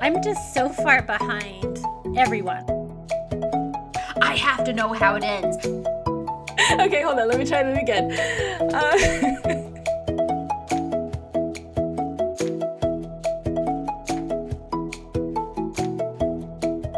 [0.00, 1.78] I'm just so far behind
[2.16, 2.64] everyone.
[4.20, 5.56] I have to know how it ends.
[5.66, 7.28] okay, hold on.
[7.28, 8.12] Let me try that again.
[8.74, 8.98] Uh,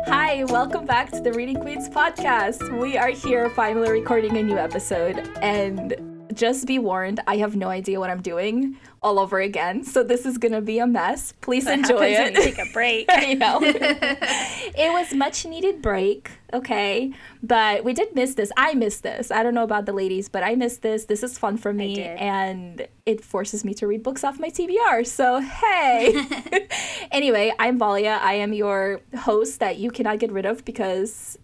[0.08, 2.78] Hi, welcome back to the Reading Queens podcast.
[2.80, 6.07] We are here finally recording a new episode, and
[6.38, 9.84] just be warned, I have no idea what I'm doing all over again.
[9.84, 11.34] So this is gonna be a mess.
[11.40, 12.34] Please What enjoy it.
[12.34, 13.06] you take a break.
[13.10, 13.58] I know.
[13.62, 17.12] it was much needed break, okay?
[17.42, 18.52] But we did miss this.
[18.56, 19.30] I missed this.
[19.30, 21.04] I don't know about the ladies, but I missed this.
[21.06, 25.06] This is fun for me and it forces me to read books off my TBR.
[25.06, 26.68] So, hey.
[27.10, 28.18] anyway, I'm Valia.
[28.20, 31.36] I am your host that you cannot get rid of because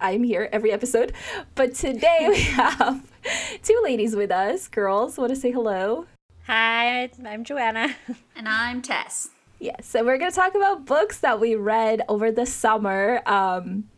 [0.00, 1.12] I'm here every episode.
[1.54, 3.09] But today we have
[3.62, 4.68] two ladies with us.
[4.68, 6.06] Girls, want to say hello?
[6.46, 7.94] Hi, I'm Joanna.
[8.36, 9.28] And I'm Tess.
[9.58, 13.20] Yes, so we're going to talk about books that we read over the summer.
[13.26, 13.90] Um,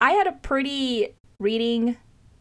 [0.00, 1.96] I had a pretty reading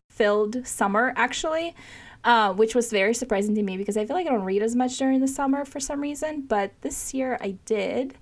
[0.09, 1.75] filled summer, actually,
[2.23, 4.75] uh, which was very surprising to me because I feel like I don't read as
[4.75, 8.15] much during the summer for some reason, but this year I did.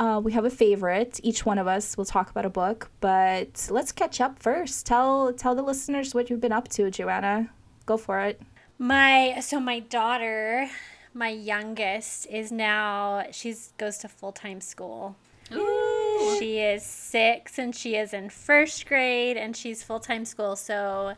[0.00, 1.20] Uh, we have a favorite.
[1.22, 4.86] Each one of us will talk about a book, but let's catch up first.
[4.86, 7.50] Tell tell the listeners what you've been up to, Joanna.
[7.84, 8.40] Go for it.
[8.78, 10.70] My so my daughter,
[11.12, 15.16] my youngest, is now she's goes to full time school.
[15.52, 16.36] Ooh.
[16.38, 20.56] She is six and she is in first grade and she's full time school.
[20.56, 21.12] So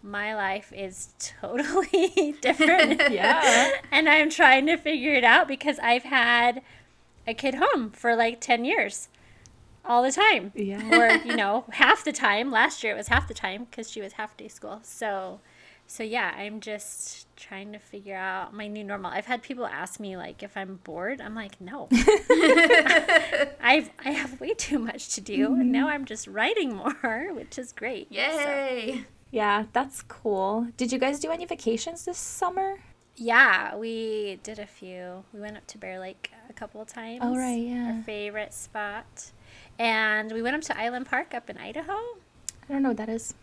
[0.00, 3.02] my life is totally different.
[3.10, 3.70] Yeah.
[3.90, 6.62] and I'm trying to figure it out because I've had
[7.28, 9.08] a kid home for like 10 years
[9.84, 10.52] all the time.
[10.54, 10.82] Yeah.
[10.98, 12.50] Or, you know, half the time.
[12.50, 14.80] Last year it was half the time because she was half day school.
[14.82, 15.40] So,
[15.86, 19.10] so yeah, I'm just trying to figure out my new normal.
[19.10, 21.20] I've had people ask me like if I'm bored.
[21.20, 21.88] I'm like, no.
[23.60, 27.58] I've I have way too much to do and now I'm just writing more, which
[27.58, 28.08] is great.
[28.10, 29.04] So- Yay.
[29.30, 30.68] Yeah, that's cool.
[30.78, 32.76] Did you guys do any vacations this summer?
[33.18, 35.24] Yeah, we did a few.
[35.32, 37.20] We went up to Bear Lake a couple of times.
[37.22, 37.94] Oh, right, yeah.
[37.96, 39.32] Our favorite spot.
[39.78, 41.92] And we went up to Island Park up in Idaho.
[41.92, 43.34] I don't know what that is.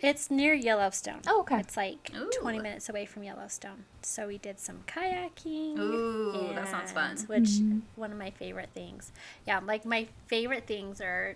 [0.00, 1.20] It's near Yellowstone.
[1.26, 1.58] Oh, okay.
[1.58, 2.30] It's like Ooh.
[2.40, 3.84] 20 minutes away from Yellowstone.
[4.02, 5.76] So we did some kayaking.
[5.78, 7.16] Ooh, that sounds fun.
[7.16, 7.80] and- Which mm-hmm.
[7.96, 9.10] one of my favorite things.
[9.46, 11.34] Yeah, like my favorite things are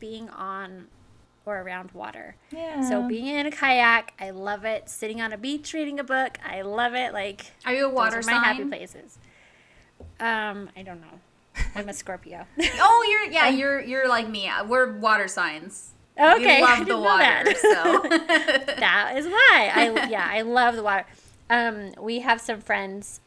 [0.00, 0.88] being on
[1.46, 2.36] or around water.
[2.50, 2.88] Yeah.
[2.88, 4.88] So being in a kayak, I love it.
[4.88, 7.12] Sitting on a beach reading a book, I love it.
[7.12, 9.18] Like Are you a water those are my happy places.
[10.20, 11.20] Um, I don't know.
[11.74, 12.46] I'm a Scorpio.
[12.58, 14.50] Oh, you're yeah, you're you're like me.
[14.66, 15.90] We're water signs.
[16.18, 17.58] okay, we love the water, that.
[17.58, 21.04] so that is why I yeah I love the water.
[21.50, 23.20] Um, we have some friends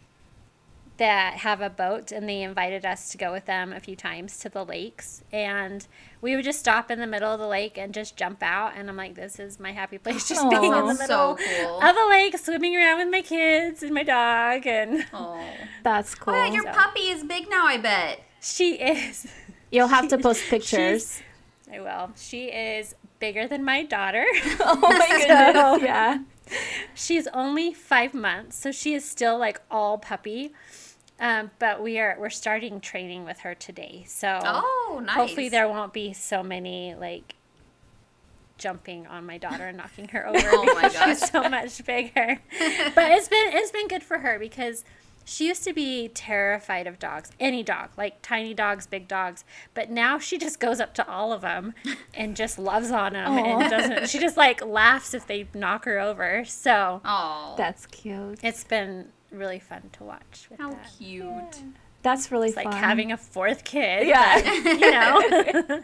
[0.97, 4.39] that have a boat, and they invited us to go with them a few times
[4.39, 5.85] to the lakes, and
[6.21, 8.89] we would just stop in the middle of the lake and just jump out, and
[8.89, 11.81] I'm like, this is my happy place, just being in the Sounds so middle cool.
[11.87, 15.39] of the lake, swimming around with my kids and my dog, and Oh.
[15.83, 16.33] That's cool.
[16.33, 17.67] Oh, yeah, your So- puppy is big now.
[17.67, 18.21] I bet.
[18.41, 19.27] she is.
[19.71, 21.21] You'll have to post pictures.
[21.71, 22.11] I will.
[22.15, 24.25] She is bigger than my daughter.
[24.61, 25.81] oh my goodness.
[25.83, 26.19] Yeah.
[26.95, 30.53] She's only five months, so she is still like all puppy.
[31.19, 35.15] Um, but we are we're starting training with her today, so Oh, nice.
[35.15, 37.33] hopefully there won't be so many like
[38.57, 41.07] jumping on my daughter and knocking her over Oh my because gosh.
[41.19, 42.39] she's so much bigger.
[42.95, 44.83] but it's been it's been good for her because
[45.25, 49.43] she used to be terrified of dogs, any dog, like tiny dogs, big dogs.
[49.73, 51.73] But now she just goes up to all of them
[52.13, 53.59] and just loves on them Aw.
[53.59, 54.09] and doesn't.
[54.09, 56.45] She just like laughs if they knock her over.
[56.45, 58.39] So Oh, That's cute.
[58.41, 60.91] it's been really fun to watch with how that.
[60.97, 61.61] cute.
[62.03, 62.75] That's really It's like fun.
[62.77, 64.07] having a fourth kid.
[64.07, 64.41] Yeah.
[64.41, 65.83] but, you know.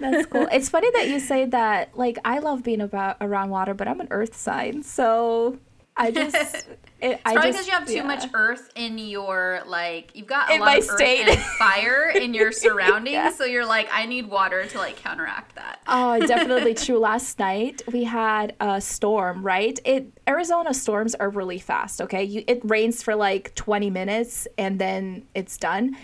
[0.00, 0.48] That's cool.
[0.52, 1.96] It's funny that you say that.
[1.96, 5.58] Like, I love being about around water, but I'm an earth sign, so
[5.96, 6.66] I just.
[7.00, 8.02] It, I Probably because you have too yeah.
[8.04, 11.28] much earth in your like you've got a In lot of earth state.
[11.28, 13.30] and fire in your surroundings, Yeah.
[13.32, 15.80] so you're like, I need water to like counteract that.
[15.86, 16.98] Oh, definitely true.
[16.98, 19.78] Last night we had a storm, right?
[19.84, 22.24] It Arizona storms are really fast, okay?
[22.24, 25.96] You, it rains for like 20 minutes and then it's done.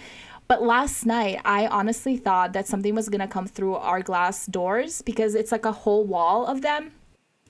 [0.48, 4.46] But last night, I honestly thought that something was going to come through our glass
[4.46, 6.90] doors because it's like a whole wall of them.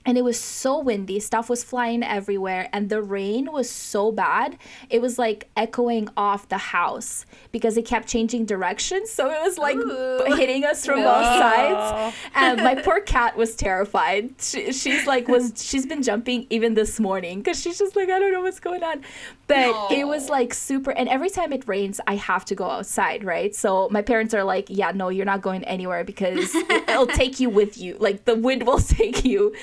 [0.07, 1.21] And it was so windy.
[1.21, 4.57] Stuff was flying everywhere and the rain was so bad
[4.89, 9.11] it was like echoing off the house because it kept changing directions.
[9.11, 10.35] So it was like Ooh.
[10.35, 12.17] hitting us from both sides.
[12.35, 14.31] And my poor cat was terrified.
[14.41, 18.19] She, she's like was she's been jumping even this morning because she's just like i
[18.19, 19.03] don't know what's going on.
[19.47, 23.25] But it was like super and every time it rains i have to go outside
[23.25, 23.55] right?
[23.55, 27.51] So my parents are like yeah no you're not going anywhere because it'll take you
[27.51, 27.97] with you.
[27.99, 29.55] Like the wind will take you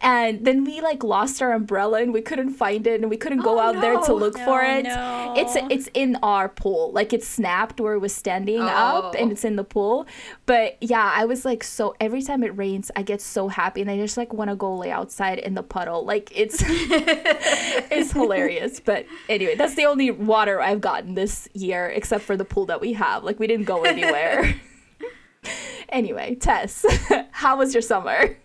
[0.00, 3.40] and then we like lost our umbrella and we couldn't find it and we couldn't
[3.42, 4.14] go Oh, out there to no.
[4.14, 4.82] look for No, it.
[4.84, 5.34] No.
[5.36, 6.92] it's it's in our pool.
[6.92, 9.18] Like it's snapped where it was standing up Oh.
[9.18, 10.06] and it's in the pool.
[10.44, 13.90] But yeah i was like so every time it rains i get so happy and
[13.90, 16.04] i just like want to go lay outside in the puddle.
[16.04, 18.80] Like it's it's hilarious.
[18.80, 22.80] But anyway that's the only water i've gotten this year except for the pool that
[22.80, 23.24] we have.
[23.24, 24.54] Like we didn't go anywhere.
[25.88, 26.84] Anyway tess
[27.30, 28.36] how was your summer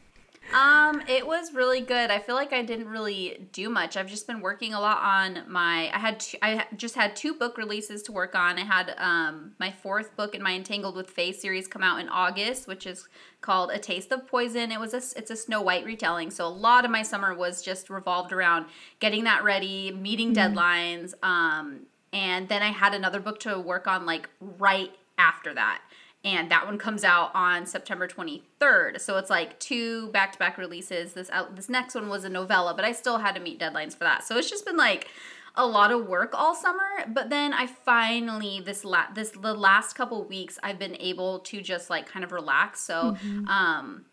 [0.53, 2.11] Um, it was really good.
[2.11, 3.95] I feel like I didn't really do much.
[3.95, 5.89] I've just been working a lot on my.
[5.93, 8.57] I had two, I just had two book releases to work on.
[8.57, 12.09] I had um my fourth book in my Entangled with Fae series come out in
[12.09, 13.07] August, which is
[13.39, 14.71] called A Taste of Poison.
[14.71, 16.31] It was a it's a Snow White retelling.
[16.31, 18.65] So a lot of my summer was just revolved around
[18.99, 21.13] getting that ready, meeting deadlines.
[21.23, 25.81] Um, and then I had another book to work on like right after that
[26.23, 29.01] and that one comes out on September 23rd.
[29.01, 31.13] So it's like two back-to-back releases.
[31.13, 33.93] This out this next one was a novella, but I still had to meet deadlines
[33.93, 34.23] for that.
[34.23, 35.07] So it's just been like
[35.55, 39.93] a lot of work all summer, but then I finally this la- this the last
[39.93, 42.81] couple weeks I've been able to just like kind of relax.
[42.81, 43.17] So
[43.47, 44.05] um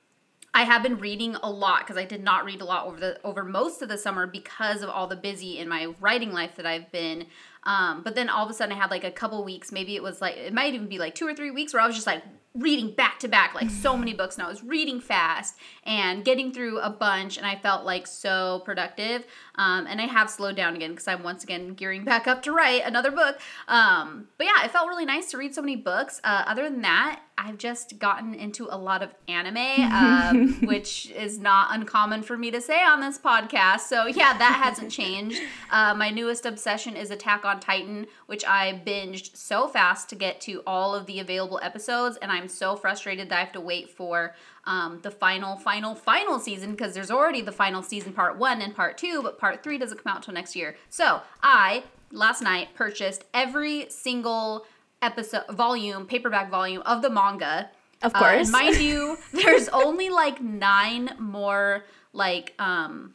[0.54, 3.20] I have been reading a lot because I did not read a lot over the
[3.22, 6.66] over most of the summer because of all the busy in my writing life that
[6.66, 7.26] I've been.
[7.64, 10.02] Um, but then all of a sudden I had like a couple weeks, maybe it
[10.02, 12.06] was like it might even be like two or three weeks where I was just
[12.06, 12.22] like
[12.54, 16.52] reading back to back like so many books and I was reading fast and getting
[16.52, 19.24] through a bunch and I felt like so productive.
[19.58, 22.52] Um, and I have slowed down again because I'm once again gearing back up to
[22.52, 23.38] write another book.
[23.66, 26.20] Um, but yeah, it felt really nice to read so many books.
[26.24, 29.56] Uh, other than that, I've just gotten into a lot of anime,
[29.92, 33.80] um, which is not uncommon for me to say on this podcast.
[33.80, 35.40] So yeah, that hasn't changed.
[35.70, 40.40] Uh, my newest obsession is Attack on Titan, which I binged so fast to get
[40.42, 43.90] to all of the available episodes, and I'm so frustrated that I have to wait
[43.90, 44.34] for
[44.68, 48.74] um, the final, final, final season because there's already the final season part one and
[48.76, 50.76] part two, but part three doesn't come out until next year.
[50.90, 51.82] So I
[52.12, 54.66] last night purchased every single
[55.02, 57.70] episode volume paperback volume of the manga
[58.02, 58.50] Of Uh, course.
[58.50, 63.14] mind you there's only like nine more like um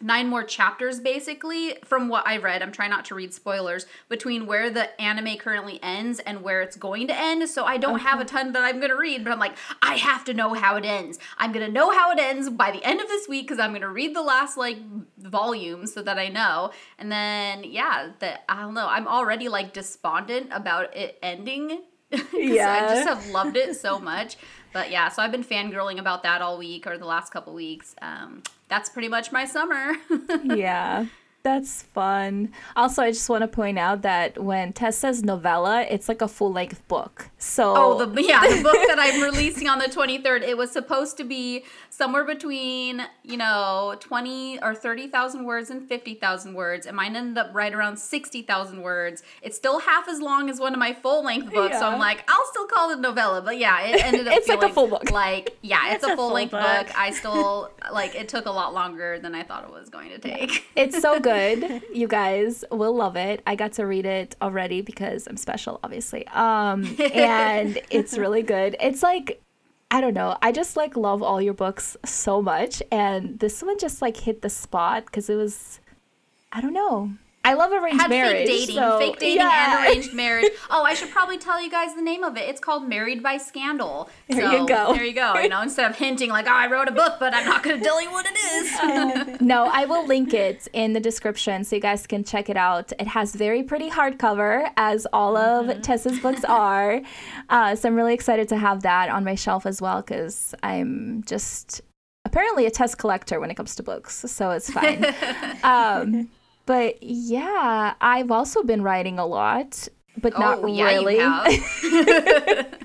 [0.00, 4.46] nine more chapters basically from what i read i'm trying not to read spoilers between
[4.46, 8.20] where the anime currently ends and where it's going to end so i don't have
[8.20, 10.84] a ton that i'm gonna read but i'm like i have to know how it
[10.84, 13.72] ends i'm gonna know how it ends by the end of this week because i'm
[13.72, 14.78] gonna read the last like
[15.18, 19.72] volume so that i know and then yeah that i don't know i'm already like
[19.72, 21.82] despondent about it ending.
[22.32, 22.88] yeah.
[22.90, 24.36] I just have loved it so much.
[24.74, 27.94] But yeah, so I've been fangirling about that all week or the last couple weeks.
[28.02, 29.94] Um, that's pretty much my summer.
[30.44, 31.06] yeah,
[31.44, 32.48] that's fun.
[32.74, 36.26] Also, I just want to point out that when Tess says novella, it's like a
[36.26, 37.28] full length book.
[37.36, 40.40] So oh, the yeah, the book that I'm releasing on the 23rd.
[40.40, 46.54] It was supposed to be somewhere between you know 20 or 30,000 words and 50,000
[46.54, 49.22] words, and mine ended up right around 60,000 words.
[49.42, 52.24] It's still half as long as one of my full length books, so I'm like,
[52.26, 53.42] I'll still call it novella.
[53.42, 55.10] But yeah, it ended up It's like a full book.
[55.10, 56.62] Like yeah, it's, It's a full length book.
[56.62, 56.98] book.
[56.98, 60.18] I still like it took a lot longer than I thought it was going to
[60.18, 60.64] take.
[60.74, 61.33] it's so good.
[61.92, 63.42] You guys will love it.
[63.46, 66.26] I got to read it already because I'm special, obviously.
[66.28, 68.76] Um, and it's really good.
[68.80, 69.40] It's like
[69.90, 70.36] I don't know.
[70.42, 74.42] I just like love all your books so much, and this one just like hit
[74.42, 75.80] the spot because it was.
[76.50, 77.12] I don't know.
[77.44, 78.48] I love arranged had marriage.
[78.48, 79.76] fake dating, so- fake dating yeah.
[79.76, 80.50] and arranged marriage.
[80.70, 82.48] Oh, I should probably tell you guys the name of it.
[82.48, 84.08] It's called Married by Scandal.
[84.28, 84.94] There so, you go.
[84.94, 85.34] There you go.
[85.38, 87.78] You know, instead of hinting like, oh, I wrote a book, but I'm not going
[87.78, 89.40] to tell you what it is.
[89.40, 92.92] no, I will link it in the description so you guys can check it out.
[92.98, 97.02] It has very pretty hardcover, as all of Tessa's books are.
[97.50, 101.22] Uh, so I'm really excited to have that on my shelf as well because I'm
[101.26, 101.82] just
[102.24, 105.04] apparently a Tess collector when it comes to books, so it's fine.
[105.62, 106.30] um,
[106.66, 109.88] but yeah, I've also been writing a lot.
[110.16, 111.16] But not oh, yeah, really.
[111.16, 112.78] you have.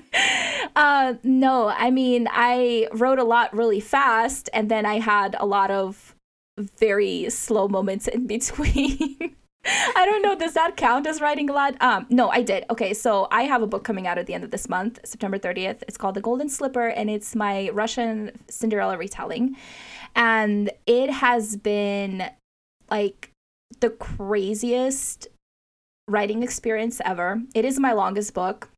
[0.76, 5.46] Uh, no, I mean, I wrote a lot really fast, and then I had a
[5.46, 6.14] lot of
[6.78, 9.36] very slow moments in between.
[9.64, 10.34] I don't know.
[10.34, 11.80] Does that count as writing a lot?
[11.82, 12.64] Um, no, I did.
[12.70, 15.38] Okay, so I have a book coming out at the end of this month, September
[15.38, 15.82] 30th.
[15.86, 19.56] It's called The Golden Slipper, and it's my Russian Cinderella retelling.
[20.16, 22.30] And it has been
[22.90, 23.29] like
[23.80, 25.28] the craziest
[26.08, 27.42] writing experience ever.
[27.54, 28.70] It is my longest book.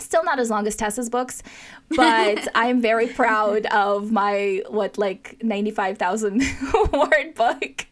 [0.00, 1.42] Still not as long as Tessa's books,
[1.90, 6.42] but I'm very proud of my what like 95,000
[6.92, 7.86] word book.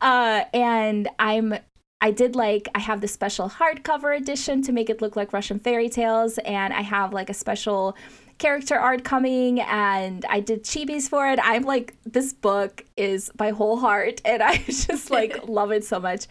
[0.00, 1.54] Uh, and I'm
[2.00, 5.58] I did like I have the special hardcover edition to make it look like Russian
[5.58, 7.96] fairy tales, and I have like a special
[8.38, 11.38] character art coming and I did chibis for it.
[11.42, 16.00] I'm like, this book is my whole heart and I just like love it so
[16.00, 16.26] much.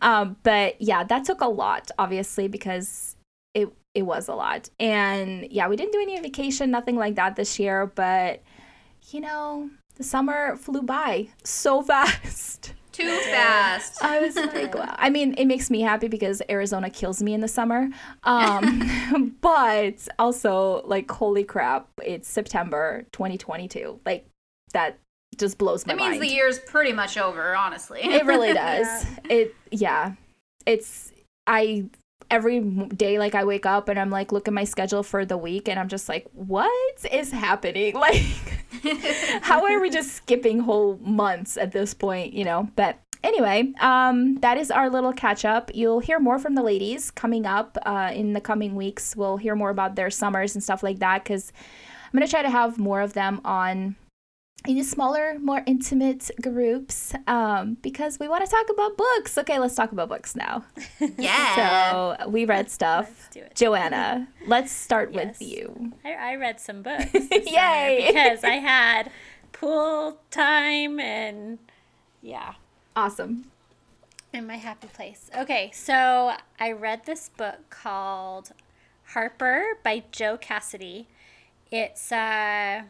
[0.00, 3.16] Um, but yeah, that took a lot, obviously, because
[3.54, 4.70] it it was a lot.
[4.78, 8.42] And yeah, we didn't do any vacation, nothing like that this year, but
[9.10, 12.74] you know, the summer flew by so fast.
[12.98, 14.02] Too fast.
[14.02, 14.92] I was like, wow.
[14.98, 17.88] I mean, it makes me happy because Arizona kills me in the summer.
[18.24, 24.00] Um, but also, like, holy crap, it's September 2022.
[24.04, 24.26] Like,
[24.72, 24.98] that
[25.36, 26.00] just blows my mind.
[26.00, 26.30] It means mind.
[26.30, 28.00] the year's pretty much over, honestly.
[28.02, 29.06] It really does.
[29.30, 30.14] It, yeah.
[30.66, 31.12] It's,
[31.46, 31.84] I,
[32.32, 35.38] every day, like, I wake up and I'm like, look at my schedule for the
[35.38, 37.94] week and I'm just like, what is happening?
[37.94, 38.57] Like,
[39.42, 42.68] how are we just skipping whole months at this point, you know?
[42.76, 45.70] But anyway, um, that is our little catch up.
[45.74, 49.16] You'll hear more from the ladies coming up uh, in the coming weeks.
[49.16, 51.52] We'll hear more about their summers and stuff like that because
[52.06, 53.96] I'm going to try to have more of them on
[54.66, 59.38] in smaller, more intimate groups um, because we want to talk about books.
[59.38, 60.64] Okay, let's talk about books now.
[61.18, 61.92] yeah.
[61.92, 63.06] So we read stuff.
[63.08, 63.54] Let's do it.
[63.54, 65.38] Joanna, let's start Yes.
[65.38, 65.92] with you.
[66.04, 67.12] I, I read some books.
[67.30, 68.04] Yay!
[68.08, 69.10] Because I had
[69.52, 71.58] pool time and
[72.20, 72.54] yeah,
[72.96, 73.44] Awesome.
[74.32, 75.30] in my happy place.
[75.36, 78.50] Okay, so I read this book called
[79.14, 81.06] Harper by Joe Cassidy.
[81.70, 82.82] It's uh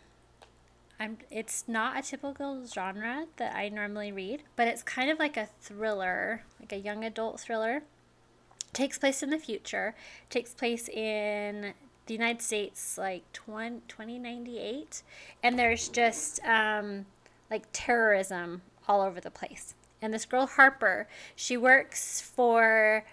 [1.01, 5.37] I'm it's not a typical genre that I normally read, but it's kind of like
[5.37, 7.77] a thriller, like a young adult thriller.
[7.77, 9.95] It Takes place in the future.
[10.25, 11.75] It Takes place in
[12.07, 15.03] the United States like 20, 2098
[15.43, 17.07] and there's just um
[17.51, 19.75] like terrorism all over the place.
[20.03, 23.05] And this girl Harper, she works for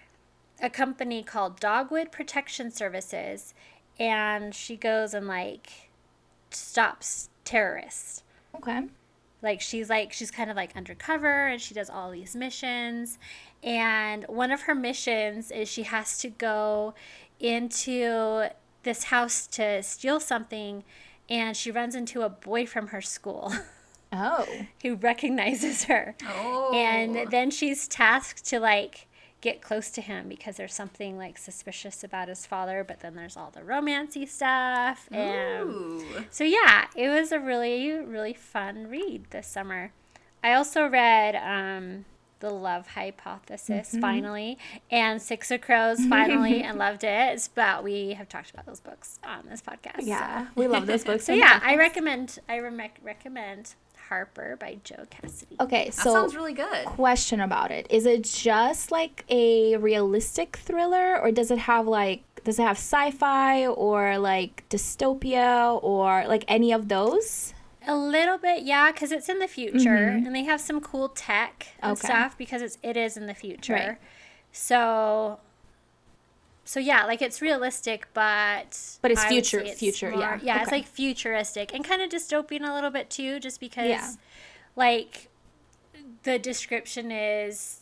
[0.60, 3.54] a company called Dogwood Protection Services
[3.98, 5.90] and she goes and like
[6.50, 8.22] stops terrorists.
[8.54, 8.82] Okay.
[9.42, 13.18] Like she's like she's kind of like undercover and she does all these missions
[13.62, 16.94] and one of her missions is she has to go
[17.38, 18.48] into
[18.82, 20.84] this house to steal something
[21.28, 23.52] and she runs into a boy from her school
[24.12, 24.46] Oh.
[24.82, 26.14] who recognizes her.
[26.24, 26.72] oh.
[26.74, 29.06] And then she's tasked to like
[29.40, 33.36] get close to him because there's something like suspicious about his father, but then there's
[33.36, 35.08] all the romancy stuff.
[35.12, 36.04] And Ooh.
[36.30, 39.92] so yeah, it was a really, really fun read this summer.
[40.42, 42.04] I also read um
[42.40, 44.58] the Love Hypothesis finally,
[44.90, 47.48] and Six of Crows finally, and loved it.
[47.54, 50.00] But we have talked about those books on this podcast.
[50.02, 51.24] so- Yeah, we love those books.
[51.24, 51.66] So, yeah, podcasts.
[51.66, 52.38] I recommend.
[52.48, 53.74] I re- recommend
[54.08, 55.56] Harper by Joe Cassidy.
[55.60, 56.84] Okay, That so sounds really good.
[56.84, 57.86] question about it.
[57.90, 62.76] Is it just like a realistic thriller or does it have like does it have
[62.76, 67.52] sci-fi or like dystopia or like any of those?
[67.88, 70.26] A little bit, yeah, because it's in the future, mm-hmm.
[70.26, 72.06] and they have some cool tech and Okay.
[72.08, 73.72] stuff because it's it is in the future.
[73.74, 73.98] Right.
[74.52, 75.38] So,
[76.66, 80.70] so yeah, like it's realistic, but But it's I future- it's future, yeah, yeah, it's
[80.70, 84.10] like futuristic and kind of dystopian a little bit too, just because, Yeah.
[84.76, 85.28] like,
[86.24, 87.80] the description is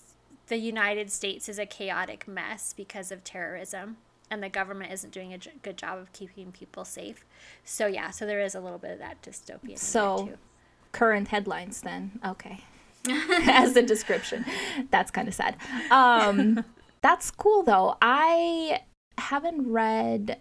[0.48, 3.96] the United States is a chaotic mess because of terrorism.
[4.30, 7.24] And the government isn't doing a j- good job of keeping people safe.
[7.64, 9.70] So yeah, so there is a little bit of that dystopian.
[9.70, 10.30] in So-.
[10.92, 12.18] Current headlines then.
[12.24, 12.60] Okay.
[13.08, 14.44] As the description.
[14.90, 15.56] That's kind of sad.
[15.90, 16.64] Um
[17.04, 17.96] that's cool though.
[18.02, 18.80] I
[19.18, 20.40] haven't read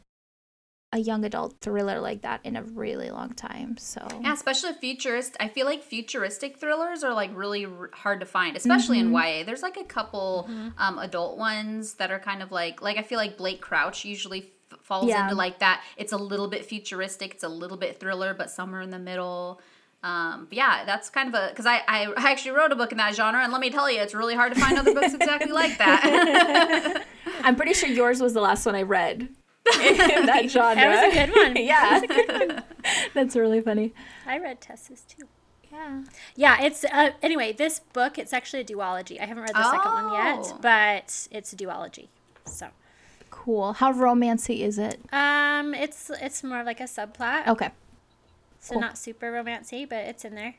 [0.93, 3.75] a young adult thriller like that in a really long time.
[3.77, 5.35] So Yeah, especially futurist.
[5.39, 9.43] I feel like futuristic thrillers are like really r- hard to find, especially in YA.
[9.43, 13.17] There's like a couple um, adult ones that are kind of like like I feel
[13.17, 15.23] like Blake Crouch usually f- falls Yeah.
[15.23, 15.83] into like that.
[15.97, 19.59] It's a little bit futuristic, it's a little bit thriller, but somewhere in the middle.
[20.03, 22.91] Um, but yeah, that's kind of a because I, I I actually wrote a book
[22.91, 25.13] in that genre, and let me tell you, it's really hard to find other books
[25.13, 27.05] exactly like that.
[27.43, 30.75] I'm pretty sure yours was the last one I read in that genre.
[30.75, 31.55] That was a good one.
[31.65, 32.61] yeah.
[33.13, 33.93] That's really funny.
[34.27, 35.25] I read Tessa's too.
[35.71, 36.03] Yeah.
[36.35, 37.53] Yeah, it's uh, anyway.
[37.53, 39.19] This book, it's actually a duology.
[39.21, 42.09] I haven't read the second one yet, but it's a duology.
[42.45, 42.67] So,
[43.31, 43.73] Cool.
[43.73, 44.99] How romancy is it?
[45.11, 47.47] um, it's it's more like a subplot.
[47.47, 47.71] Okay.
[48.63, 48.81] So cool.
[48.81, 50.55] not super romancy, but it's in there.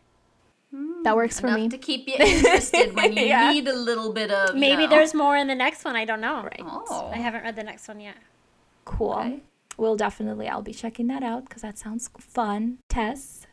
[1.05, 1.69] That works for Enough me.
[1.69, 3.53] to keep you interested when you Yeah.
[3.53, 4.91] need a little bit of you Maybe know.
[4.91, 5.95] there's more in the next one.
[5.95, 6.43] I don't know.
[6.43, 6.61] Right.
[6.65, 7.11] Oh.
[7.13, 8.17] I haven't read the next one yet.
[8.85, 9.13] Cool.
[9.13, 9.41] Okay.
[9.77, 12.79] We'll definitely, I'll be checking that out because that sounds fun.
[12.89, 13.47] Tess,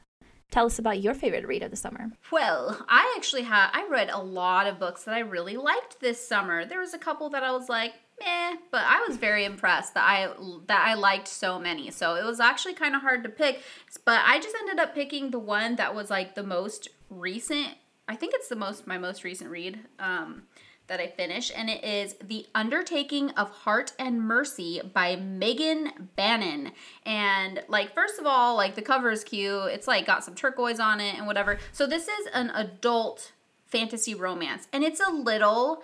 [0.52, 2.12] tell us about your favorite read of the summer.
[2.32, 6.28] Well, I actually had I read a lot of books that I really liked this
[6.28, 6.66] summer.
[6.66, 10.04] There was a couple that I was like, meh, but I was very impressed that
[10.04, 10.30] I
[10.68, 11.92] that I liked so many.
[11.92, 13.62] So it was actually kind of hard to pick,
[14.06, 17.70] but I just ended up picking the one that was like the most recent.
[18.08, 19.80] I think it's the most my most recent read.
[20.00, 20.44] Um,
[20.92, 26.74] that I finished, and it is The Undertaking of Hart and Mercy by Megan Bannen.
[27.06, 29.72] And, like, first of all, like, the cover is cute.
[29.72, 31.60] It's, like, got some turquoise on it and whatever.
[31.72, 33.32] So, this is an adult
[33.68, 35.84] fantasy romance, and it's a little.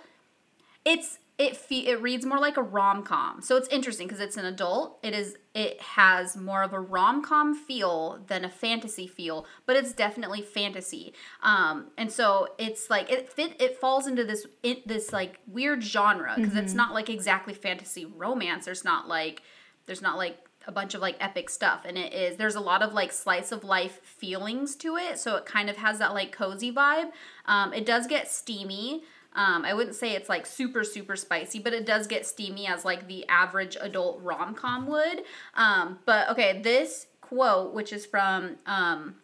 [0.84, 3.40] It's it fe- it reads more like a rom-com.
[3.42, 4.98] So it's interesting because it's an adult.
[5.04, 9.92] It is it has more of a rom-com feel than a fantasy feel, but it's
[9.92, 11.14] definitely fantasy.
[11.42, 15.82] Um, and so it's like it fit it falls into this it, this like weird
[15.82, 16.58] genre because mm-hmm.
[16.58, 18.64] it's not like exactly fantasy romance.
[18.64, 19.42] There's not like
[19.86, 22.82] there's not like a bunch of like epic stuff and it is there's a lot
[22.82, 26.30] of like slice of life feelings to it so it kind of has that like
[26.30, 27.10] cozy vibe
[27.46, 29.02] um, it does get steamy
[29.34, 32.84] um, I wouldn't say it's like super super spicy, but it does get steamy as
[32.84, 35.22] like the average adult rom com would.
[35.54, 39.16] Um, but okay, this quote, which is from um,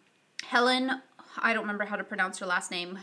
[0.45, 1.01] Helen,
[1.37, 2.99] I don't remember how to pronounce her last name,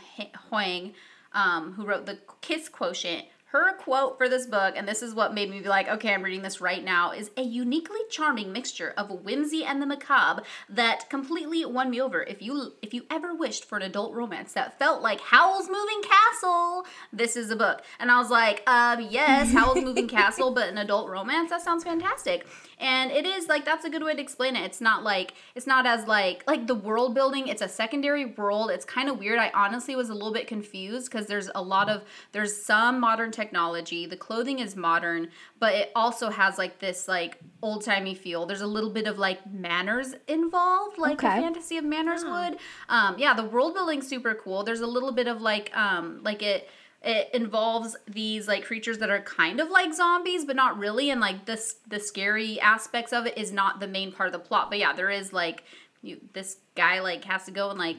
[0.51, 0.95] Hoang,
[1.33, 5.35] um, who wrote the Kiss Quotient her quote for this book, and this is what
[5.35, 8.95] made me be like, okay, I'm reading this right now, is a uniquely charming mixture
[8.97, 12.23] of whimsy and the macabre that completely won me over.
[12.23, 16.01] If you if you ever wished for an adult romance that felt like Howl's Moving
[16.03, 17.83] Castle, this is a book.
[18.01, 21.85] And I was like, um, yes, Howl's Moving Castle, but an adult romance, that sounds
[21.85, 22.47] fantastic.
[22.79, 24.65] And it is like that's a good way to explain it.
[24.65, 27.49] It's not like it's not as like like the world building.
[27.49, 28.71] It's a secondary world.
[28.71, 29.39] It's kind of weird.
[29.39, 33.31] I honestly was a little bit confused because there's a lot of there's some modern
[33.31, 38.47] technology the clothing is modern but it also has like this like old-timey feel.
[38.47, 41.39] There's a little bit of like manners involved like okay.
[41.39, 42.51] a fantasy of manners yeah.
[42.51, 42.59] would.
[42.89, 44.65] Um yeah the world building's super cool.
[44.65, 46.69] There's a little bit of like um like it
[47.05, 51.21] it involves these like creatures that are kind of like zombies but not really and
[51.21, 54.71] like this the scary aspects of it is not the main part of the plot.
[54.71, 55.64] But yeah there is like
[56.03, 57.97] you this guy like has to go and like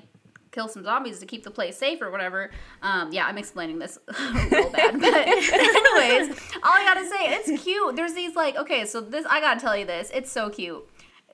[0.54, 4.00] kill some zombies to keep the place safe or whatever um yeah i'm explaining this
[4.52, 6.30] real bad but anyways
[6.64, 9.76] all i gotta say it's cute there's these like okay so this i gotta tell
[9.76, 10.88] you this it's so cute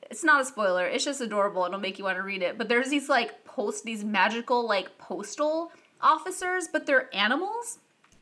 [0.10, 2.68] it's not a spoiler it's just adorable it'll make you want to read it but
[2.68, 7.80] there's these like post these magical like postal officers, but they're animals.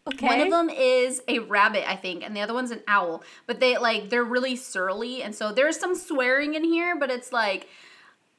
[0.07, 0.25] Okay.
[0.25, 3.23] One of them is a rabbit, I think, and the other one's an owl.
[3.45, 7.33] But they like they're really surly, and so there's some swearing in here, but it's
[7.33, 7.67] like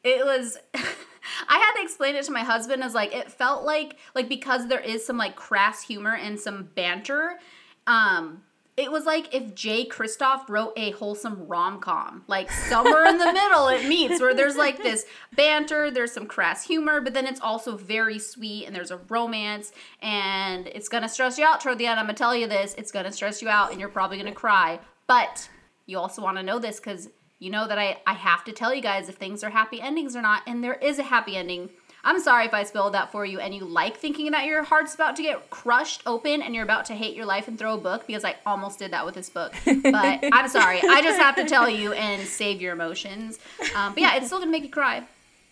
[0.02, 0.58] it was
[1.48, 4.68] I had to explain it to my husband as like it felt like like because
[4.68, 7.38] there is some like crass humor and some banter,
[7.86, 8.42] um,
[8.78, 12.22] it was like if Jay Kristoff wrote a wholesome rom com.
[12.28, 16.64] Like somewhere in the middle, it meets where there's like this banter, there's some crass
[16.64, 21.38] humor, but then it's also very sweet and there's a romance and it's gonna stress
[21.38, 21.98] you out toward the end.
[21.98, 24.78] I'm gonna tell you this it's gonna stress you out and you're probably gonna cry.
[25.08, 25.48] But
[25.86, 28.82] you also wanna know this because you know that I, I have to tell you
[28.82, 31.70] guys if things are happy endings or not, and there is a happy ending
[32.04, 34.94] I'm sorry if I spilled that for you and you like thinking that your heart's
[34.94, 37.78] about to get crushed open and you're about to hate your life and throw a
[37.78, 39.52] book because I almost did that with this book.
[39.64, 40.80] But I'm sorry.
[40.82, 43.38] I just have to tell you and save your emotions.
[43.74, 45.04] Um, but yeah, it's still going to make you cry.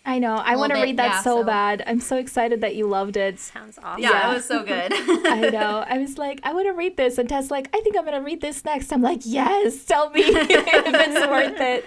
[0.07, 0.35] I know.
[0.35, 1.83] I want to read that yeah, so, so, bad.
[1.85, 3.39] I'm so excited that you loved it.
[3.39, 4.01] Sounds awesome.
[4.01, 4.31] Yeah, yeah.
[4.31, 4.93] it was so good.
[4.93, 5.83] I know.
[5.85, 7.17] I was like, I want to read this.
[7.17, 8.93] And Tess like, I think I'm going to read this next.
[8.93, 11.85] I'm like, yes, tell me if it's worth it.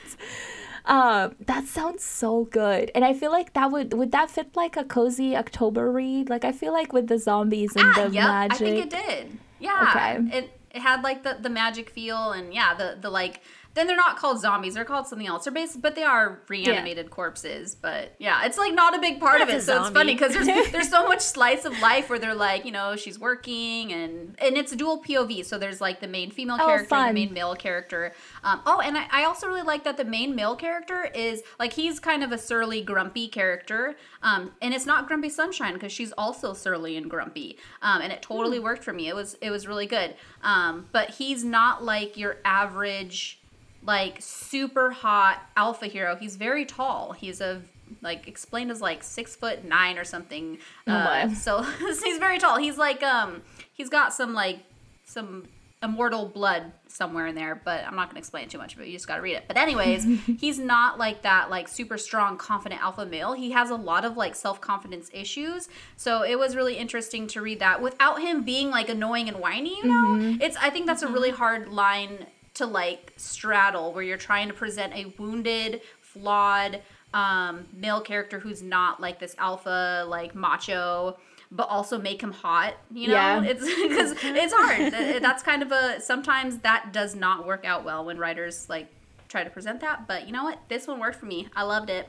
[0.85, 4.78] Um, that sounds so good, and I feel like that would would that fit like
[4.78, 6.30] a cozy October read?
[6.30, 8.54] Like I feel like with the zombies and ah, the yep, magic.
[8.54, 9.38] I think it did.
[9.61, 9.87] Yeah.
[9.90, 10.38] Okay.
[10.38, 13.42] It it had like the the magic feel and yeah the the like
[13.74, 14.74] then they're not called zombies.
[14.74, 15.44] They're called something else.
[15.44, 17.11] They're based, but they are reanimated yeah.
[17.11, 17.74] corpses.
[17.74, 19.62] But yeah, it's like not a big part That's of it.
[19.62, 22.72] So it's funny because there's there's so much slice of life where they're like, you
[22.72, 25.44] know, she's working and and it's a dual POV.
[25.44, 28.12] So there's like the main female oh, character, and the main male character.
[28.42, 31.72] Um, oh, and I, I also really like that the main male character is like
[31.74, 33.96] he's kind of a surly, grumpy character.
[34.22, 37.56] Um, and it's not Grumpy Sunshine because she's also surly and grumpy.
[37.83, 38.64] Um, and it totally mm.
[38.64, 39.09] worked for me.
[39.09, 40.14] It was it was really good.
[40.42, 43.39] Um, but he's not like your average
[43.82, 46.16] like super hot alpha hero.
[46.16, 47.12] He's very tall.
[47.12, 47.62] He's a
[48.02, 50.58] like explained as like six foot nine or something.
[50.86, 52.58] Oh uh, so he's very tall.
[52.58, 54.60] He's like um he's got some like
[55.04, 55.44] some
[55.82, 59.08] immortal blood somewhere in there, but I'm not gonna explain too much, but you just
[59.08, 59.44] gotta read it.
[59.48, 60.06] But anyways,
[60.38, 63.32] he's not like that like super strong, confident alpha male.
[63.32, 65.68] He has a lot of like self-confidence issues.
[65.96, 69.78] So it was really interesting to read that without him being like annoying and whiny,
[69.78, 70.08] you know?
[70.08, 70.42] Mm-hmm.
[70.42, 71.12] It's I think that's mm-hmm.
[71.12, 76.82] a really hard line to like straddle where you're trying to present a wounded, flawed,
[77.14, 81.16] um, male character who's not like this alpha, like macho,
[81.50, 82.74] but also make him hot.
[82.92, 83.42] You know, Yeah.
[83.42, 84.92] it's because it's hard.
[85.22, 88.88] That's kind of a sometimes that does not work out well when writers like
[89.28, 90.06] try to present that.
[90.06, 90.58] But you know what?
[90.68, 91.48] This one worked for me.
[91.56, 92.08] I loved it.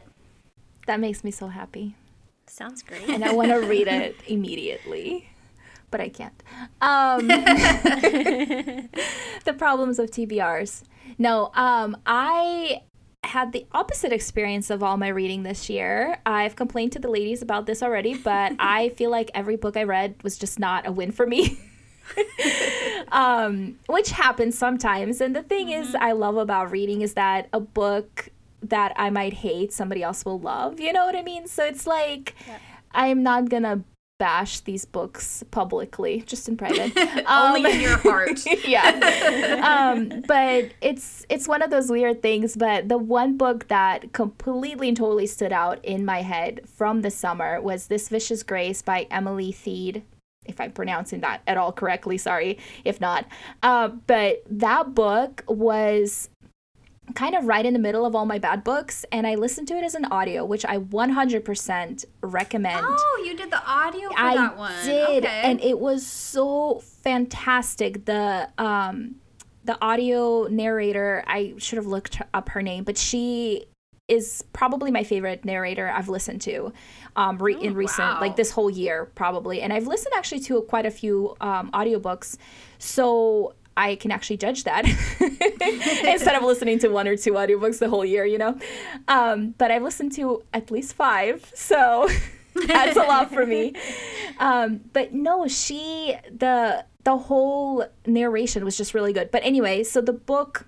[0.88, 1.96] That makes me so happy.
[2.48, 3.08] Sounds great.
[3.08, 5.30] and I want to read it immediately,
[5.92, 6.44] but I can't.
[6.82, 7.28] Um,
[9.46, 10.84] the problems of TBRs.
[11.18, 12.82] No, um, I
[13.24, 16.18] had the opposite experience of all my reading this year.
[16.26, 19.84] I've complained to the ladies about this already, but I feel like every book I
[19.84, 21.60] read was just not a win for me.
[23.12, 25.22] um, which happens sometimes.
[25.22, 28.30] And the thing is, I love about reading is that a book
[28.64, 30.80] that I might hate, somebody else will love.
[30.80, 31.48] You know what I mean?
[31.48, 32.36] So it's like,
[32.92, 33.84] I'm not gonna
[34.22, 36.96] bash these books publicly, just in private.
[37.28, 38.40] Only Um, in your heart.
[38.68, 38.92] yeah.
[39.66, 42.56] um, but it's it's one of those weird things.
[42.56, 47.10] But the one book that completely and totally stood out in my head from the
[47.10, 50.04] summer was This Vicious Grace by Emily Thiede.
[50.46, 53.26] If I'm pronouncing that at all correctly, sorry if not.
[53.64, 56.30] Uh, but that book was
[57.14, 59.78] kind of right in the middle of all my bad books, and I listened to
[59.78, 62.86] it as an audio, which I 100% recommend.
[62.88, 64.72] Oh, you did the audio for I that one.
[64.72, 65.42] I did, okay.
[65.44, 68.06] and it was so fantastic.
[68.06, 69.16] The um,
[69.64, 73.66] the audio narrator, I should have looked up her name, but she
[74.08, 76.74] is probably my favorite narrator I've listened to
[77.16, 78.20] um, re- in recent, wow.
[78.20, 79.62] like this whole year, probably.
[79.62, 82.38] And I've listened actually to quite a few um, audiobooks,
[82.78, 84.86] so I can actually judge that
[86.06, 88.58] instead of listening to one or two audiobooks the whole year, you know.
[89.08, 92.10] Um, but I've listened to at least five, so
[92.68, 93.74] that's a lot for me.
[94.40, 99.32] Um, but no, she the the whole narration was just really good.
[99.32, 100.68] But anyway, so the book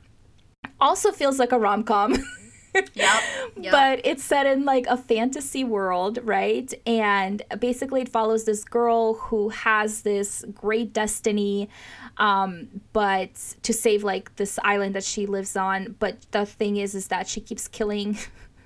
[0.79, 2.15] also feels like a rom com.
[2.73, 2.87] yep.
[3.57, 3.71] yep.
[3.71, 6.73] But it's set in like a fantasy world, right?
[6.85, 11.69] And basically, it follows this girl who has this great destiny,
[12.17, 13.33] um, but
[13.63, 15.95] to save like this island that she lives on.
[15.99, 18.17] But the thing is, is that she keeps killing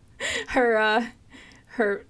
[0.49, 1.05] her uh,
[1.65, 2.05] her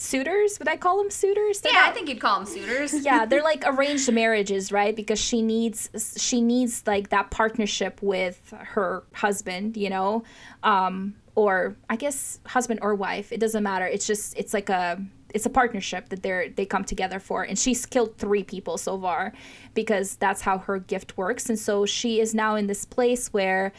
[0.00, 0.58] suitors.
[0.58, 1.60] Would I call them suitors?
[1.60, 2.94] They're yeah, I think you'd call them suitors.
[3.04, 8.52] yeah they're like arranged marriages right because she needs she needs like that partnership with
[8.58, 10.22] her husband you know
[10.62, 13.86] um or i guess husband or wife it doesn't matter.
[13.86, 15.00] It's just it's like a
[15.32, 17.42] it's a partnership that they're they come together for.
[17.42, 19.32] And she's killed three people so far
[19.74, 21.48] because that's how her gift works.
[21.48, 23.72] And so she is now in this place where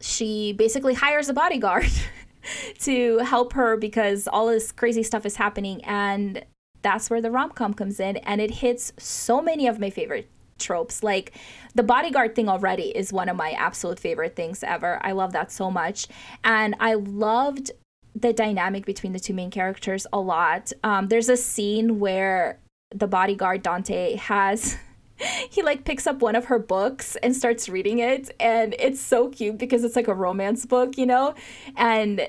[0.00, 1.90] she basically hires a bodyguard
[2.80, 5.82] to help her because all this crazy stuff is happening.
[5.84, 6.44] And
[6.82, 8.16] that's where the rom-com comes in.
[8.18, 10.28] And it hits so many of my favorite
[10.62, 11.02] tropes.
[11.02, 11.32] Like
[11.74, 14.98] the bodyguard thing already is one of my absolute favorite things ever.
[15.02, 16.06] I love that so much.
[16.44, 17.72] And i loved
[18.14, 20.72] the dynamic between the two main characters a lot.
[20.84, 22.58] Um, there's a scene where
[22.94, 24.76] the bodyguard dante has
[25.50, 28.30] he like picks up one of her books and starts reading it.
[28.40, 31.34] And it's so cute because it's like a romance book you know?
[31.76, 32.28] And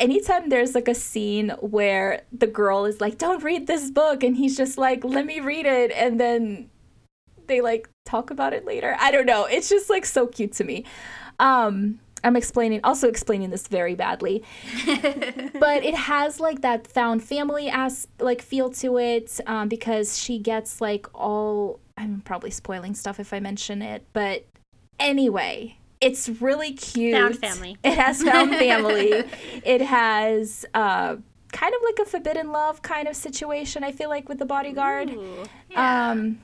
[0.00, 4.36] anytime there's like a scene where the girl is like don't read this book and
[4.36, 5.90] he's just like let me read it.
[5.92, 6.70] And then
[7.46, 8.96] they like talk about it later?
[8.98, 9.46] I don't know.
[9.46, 10.84] It's just like so cute to me.
[11.38, 14.42] Um i'm explaining also explaining this very badly.
[15.60, 20.38] But it has like that found family as like feel to it um, because she
[20.38, 24.46] gets like all i'm probably spoiling stuff if i mention it but
[24.98, 27.14] anyway it's really cute.
[27.14, 27.78] Found family.
[27.82, 29.24] it has found family.
[29.64, 31.16] It has uh
[31.52, 35.10] kind of like a forbidden love kind of situation i feel like with the bodyguard.
[35.10, 35.44] Ooh.
[35.76, 36.40] um,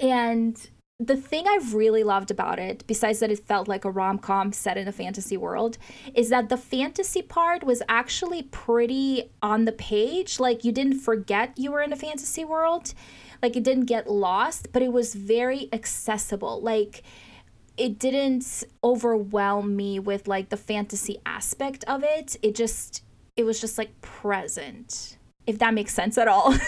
[0.00, 4.18] and the thing I've really loved about it, besides that it felt like a rom
[4.18, 5.78] com set in a fantasy world,
[6.14, 10.38] is that the fantasy part was actually pretty on the page.
[10.38, 12.92] Like you didn't forget you were in a fantasy world,
[13.42, 16.60] like it didn't get lost, but it was very accessible.
[16.60, 17.02] Like
[17.78, 22.36] it didn't overwhelm me with like the fantasy aspect of it.
[22.42, 23.02] It just,
[23.38, 26.54] it was just like present, if that makes sense at all.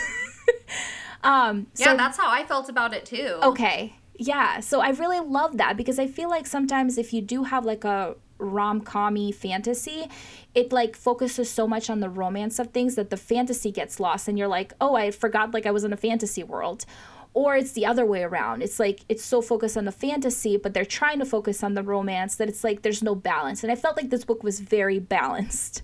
[1.23, 3.39] um, Yeah, that's how I felt about it too.
[3.43, 3.95] Okay.
[4.15, 4.61] Yeah.
[4.61, 7.85] So I really love that because I feel like sometimes if you do have like
[7.85, 10.09] a rom commy fantasy,
[10.55, 14.29] it like focuses so much on the romance of things that the fantasy gets lost
[14.29, 16.85] and you're like, oh, I forgot like I was in a fantasy world.
[17.35, 18.63] Or it's the other way around.
[18.63, 21.83] It's like it's so focused on the fantasy, but they're trying to focus on the
[21.83, 23.63] romance that it's like there's no balance.
[23.63, 25.81] And I felt like this book was very balanced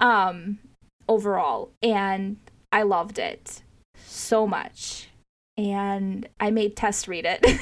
[0.00, 0.60] um,
[1.08, 1.72] overall.
[1.82, 2.36] And
[2.70, 3.63] I loved it
[4.04, 5.08] so much
[5.56, 7.44] and I made Tess read it.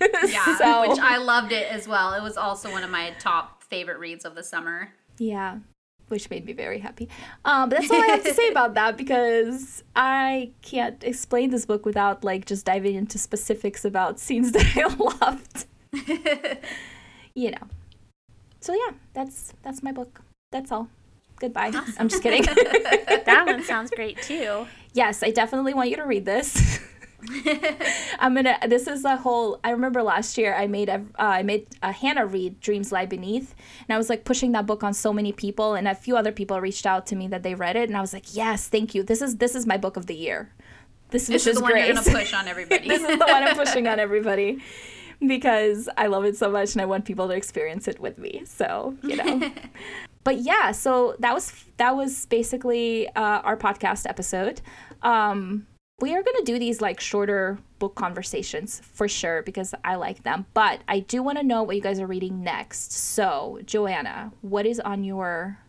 [0.00, 2.14] Yeah, so, which I loved it as well.
[2.14, 4.92] It was also one of my top favorite reads of the summer.
[5.18, 5.58] yeah.
[6.06, 7.08] which made me very happy.
[7.44, 11.66] Um, but that's all I have to say about that because I can't explain this
[11.66, 14.86] book without like just diving into specifics about scenes that I
[15.26, 15.66] loved.
[17.34, 17.66] you know.
[18.60, 20.20] So yeah, that's that's my book.
[20.52, 20.88] That's all.
[21.40, 21.72] Goodbye.
[21.98, 22.42] I'm just kidding.
[22.44, 24.66] that one sounds great too.
[24.98, 26.80] Yes, I definitely want you to read this.
[28.18, 28.58] I'm gonna.
[28.66, 29.60] This is a whole.
[29.62, 31.04] I remember last year I made a.
[31.16, 33.54] Uh, I made a Hannah read Dreams Lie Beneath,
[33.86, 36.32] and I was like pushing that book on so many people, and a few other
[36.32, 38.92] people reached out to me that they read it, and I was like, yes, thank
[38.92, 39.04] you.
[39.04, 40.52] This is this is my book of the year.
[41.10, 42.88] This, this is the one you're gonna push on everybody.
[42.92, 44.58] this is the one I'm pushing on everybody
[45.24, 48.42] because I love it so much, and I want people to experience it with me.
[48.46, 49.52] So you know.
[50.28, 54.60] but yeah, so that was that was basically uh, our podcast episode.
[55.00, 55.66] Um,
[56.02, 60.24] we are going to do these like shorter book conversations for sure because I like
[60.24, 60.44] them.
[60.52, 62.92] But I do want to know what you guys are reading next.
[62.92, 65.60] So, Joanna, what is on your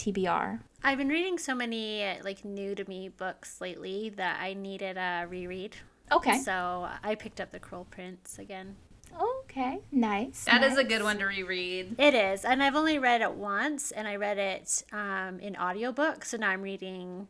[0.00, 0.58] TBR?
[0.82, 5.26] I've been reading so many like new to me books lately that I needed a
[5.28, 5.76] reread.
[6.10, 6.40] Okay.
[6.40, 8.74] So I picked up The Cruel Prince again.
[9.20, 10.44] Okay, nice.
[10.44, 10.72] That nice.
[10.72, 11.96] is a good one to reread.
[11.98, 12.44] It is.
[12.44, 16.24] And I've only read it once and I read it um, in audiobook.
[16.24, 17.28] So now I'm reading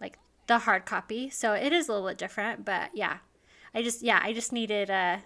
[0.00, 1.30] like the hard copy.
[1.30, 3.18] So it is a little bit different, but yeah.
[3.74, 5.22] I just yeah, I just needed a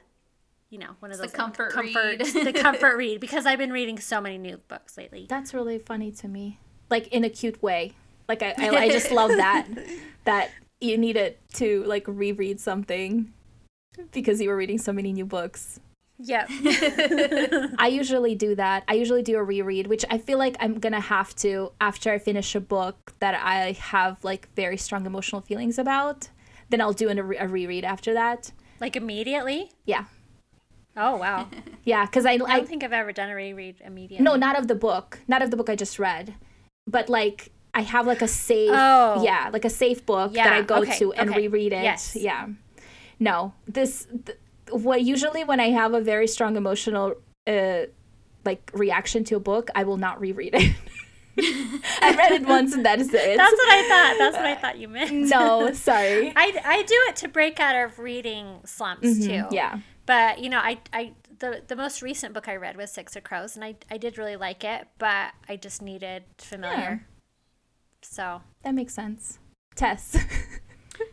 [0.71, 3.99] you know, one of those the comfort comfort the comfort read because I've been reading
[3.99, 5.27] so many new books lately.
[5.29, 6.59] That's really funny to me.
[6.91, 7.93] Like in a cute way.
[8.29, 9.69] Like I I, I just love that
[10.25, 10.51] that
[10.81, 13.33] you needed to like reread something
[14.13, 15.81] because you were reading so many new books.
[16.19, 16.49] Yep.
[17.79, 18.85] I usually do that.
[18.87, 22.19] I usually do a reread, which I feel like I'm gonna have to after I
[22.19, 26.29] finish a book that I have like very strong emotional feelings about.
[26.71, 28.53] Then I'll do an, a, a reread after that.
[28.81, 29.73] Like immediately?
[29.85, 30.05] Yeah.
[30.97, 31.49] Oh wow.
[31.85, 34.25] yeah, because I, I don't I, think I've ever done a reread immediately.
[34.25, 36.35] No, not of the book, not of the book I just read,
[36.87, 38.71] but like I have like a safe.
[38.73, 39.23] Oh.
[39.25, 41.41] Yeah, like a safe book yeah, that I go okay, to and okay.
[41.41, 41.83] reread it.
[41.83, 42.15] Yes.
[42.15, 42.47] Yeah.
[43.25, 44.07] No, this.
[44.27, 44.39] Th-
[44.71, 47.15] what usually when I have a very strong emotional
[47.47, 47.83] uh,
[48.45, 50.75] like reaction to a book, I will not reread it.
[52.01, 53.37] I read it once and that is it.
[53.43, 54.15] That's what I thought.
[54.19, 55.13] That's what I thought you meant.
[55.13, 56.33] No, sorry.
[56.37, 59.55] I, I do it to break out of reading slumps Mhm, too.
[59.55, 59.81] Yeah.
[60.07, 63.25] But you know, I I the the most recent book I read was Six of
[63.25, 67.07] Crows, and I I did really like it, but I just needed familiar.
[68.03, 69.39] So That makes sense.
[69.75, 70.17] Tess.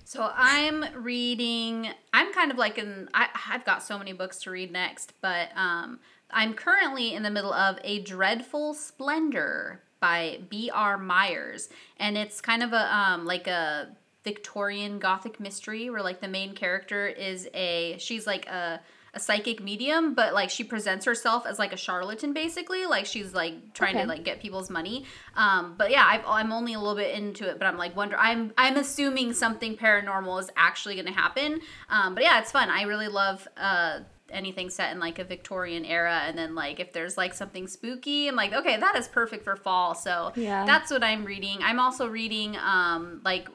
[0.03, 1.89] So I'm reading.
[2.13, 3.09] I'm kind of like in.
[3.13, 7.29] I, I've got so many books to read next, but um, I'm currently in the
[7.29, 10.97] middle of A Dreadful Splendor by B.R.
[10.97, 16.27] Myers, and it's kind of a um like a Victorian Gothic mystery where like the
[16.27, 18.81] main character is a she's like a
[19.13, 22.85] a psychic medium, but like she presents herself as like a charlatan, basically.
[22.85, 24.03] Like she's like trying Okay.
[24.03, 25.05] to like get people's money.
[25.35, 28.15] Um, but yeah, I've, I'm only a little bit into it, but I'm like wonder.
[28.17, 31.59] I'm I'm assuming something paranormal is actually going to happen.
[31.89, 32.69] Um, but yeah, it's fun.
[32.69, 36.93] I really love uh anything set in like a Victorian era, and then like if
[36.93, 39.93] there's like something spooky, I'm like okay, that is perfect for fall.
[39.93, 40.65] So Yeah.
[40.65, 41.57] that's what I'm reading.
[41.61, 43.49] I'm also reading um like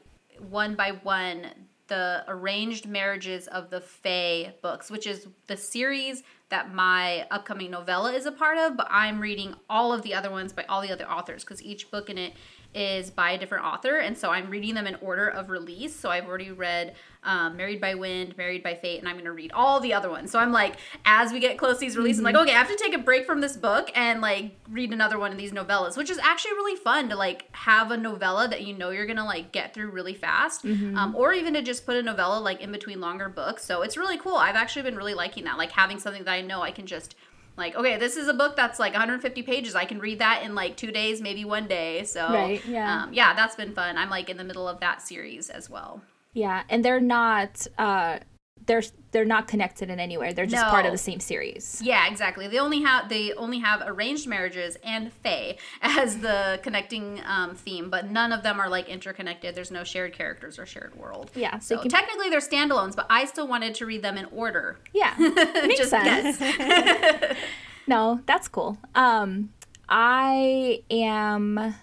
[0.50, 1.46] one by one
[1.88, 8.12] the arranged marriages of the Fae books, which is the series that my upcoming novella
[8.12, 8.76] is a part of.
[8.76, 11.90] But I'm reading all of the other ones by all the other authors because each
[11.90, 12.34] book in it
[12.74, 15.94] is by a different author, and so I'm reading them in order of release.
[15.94, 19.50] So I've already read um, Married by Wind, Married by Fate, and I'm gonna read
[19.52, 20.30] all the other ones.
[20.30, 22.68] So I'm like, as we get close to these releases, I'm like, okay, I have
[22.68, 25.96] to take a break from this book and like read another one of these novellas,
[25.96, 29.24] which is actually really fun to like have a novella that you know you're gonna
[29.24, 30.64] like get through really fast,
[30.96, 33.64] um, or even to just put a novella like in between longer books.
[33.64, 34.36] So it's really cool.
[34.36, 37.16] I've actually been really liking that, like having something that I know I can just
[37.56, 39.74] like okay this is a book that's like 150 pages.
[39.74, 42.04] I can read that in like two days maybe one day.
[42.04, 43.04] So Right, yeah.
[43.04, 43.96] um, yeah that's been fun.
[43.98, 46.02] I'm like in the middle of that series as well.
[46.32, 48.18] Yeah, and they're not uh
[48.66, 48.82] they're
[49.16, 50.34] they're not connected in anywhere.
[50.34, 51.80] They're just part of the same series.
[51.82, 57.22] yeah exactly they only have they only have arranged marriages and fae as the connecting
[57.26, 60.94] um, theme but none of them are like interconnected there's no shared characters or shared
[60.96, 64.18] world Yeah, so so can- technically they're standalones but i still wanted to read them
[64.18, 65.14] in order Yeah.
[65.18, 66.38] Makes sense.
[67.86, 68.76] no, that's cool.
[68.94, 69.48] Um
[69.88, 71.74] I am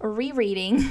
[0.00, 0.90] rereading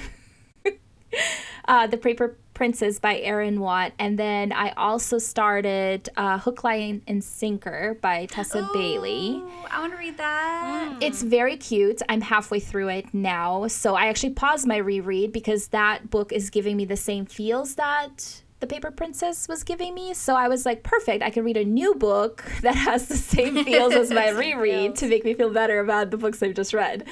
[1.67, 7.01] uh The Paper Princess by Erin Watt and then I also started uh Hook Line
[7.07, 9.41] and Sinker by Tessa Bailey.
[9.69, 12.01] I want to read that It's very cute.
[12.09, 13.67] I'm halfway through it now.
[13.67, 17.75] So I actually paused my reread because that book is giving me the same feels
[17.75, 20.13] that The Paper Princess was giving me.
[20.13, 21.21] So I was like, perfect.
[21.23, 25.07] I can read a new book that has the same feels as my reread to
[25.07, 27.05] make me feel better about the books I've just read.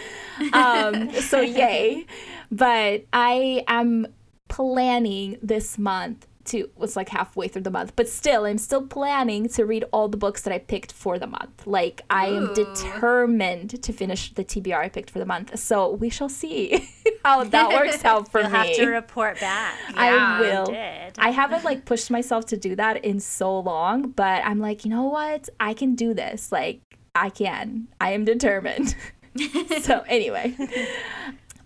[0.54, 2.06] Um, so yay.
[2.54, 4.08] But I am
[4.52, 9.48] planning this month to was like halfway through the month but still i'm still planning
[9.48, 12.56] to read all the books that i picked for the month like i am Ooh.
[12.56, 16.90] determined to finish the tbr i picked for the month so we shall see
[17.24, 19.76] how that works out for You'll me have to report back.
[19.96, 20.66] I Yeah, you will.
[20.66, 21.20] did.
[21.20, 24.92] I haven't like pushed myself to do that in so long, but I'm like, you
[24.92, 25.50] know what?
[25.60, 26.52] I can do this.
[26.52, 26.82] Like,
[27.16, 27.88] I can.
[28.00, 28.96] I am determined.
[29.82, 30.56] so, anyway.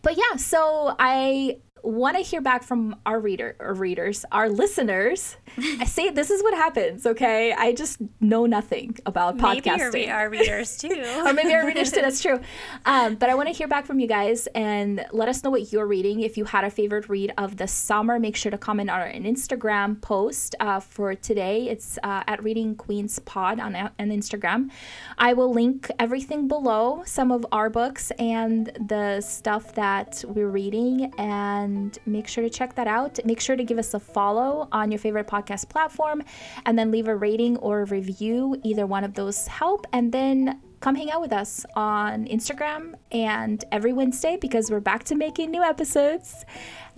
[0.02, 5.38] But yeah, so I want to hear back from our reader or readers, our listeners.
[5.58, 7.54] I say this is what happens, okay?
[7.54, 11.04] I just know nothing about Maybe podcasting re- our readers too.
[11.26, 12.02] or maybe our readers too.
[12.06, 12.40] That's true.
[12.86, 15.72] Um, but I want to hear back from you guys and let us know what
[15.72, 16.22] you're reading.
[16.22, 19.12] If you had a favorite read of the summer, make sure to comment on our
[19.12, 21.70] Instagram post uh, for today.
[21.70, 24.72] It's uh, at Reading Queens Pod on, on Instagram.
[25.18, 31.14] I will link everything below, some of our books and the stuff that we're reading,
[31.18, 31.75] and
[32.06, 33.20] make sure to check that out.
[33.26, 36.24] Make sure to give us a follow on your favorite podcast platform,
[36.66, 38.60] and then leave a rating or a review.
[38.64, 43.64] Either one of those help, and then come hang out with us on Instagram and
[43.72, 46.46] every Wednesday because we're back to making new episodes.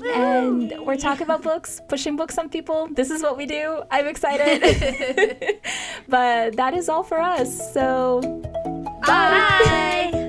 [0.04, 2.90] And we're talking about books, pushing books on people.
[2.92, 3.82] This is what we do.
[3.90, 4.62] I'm excited.
[6.08, 7.74] but that is all for us.
[7.74, 8.20] So,
[9.06, 10.27] Bye.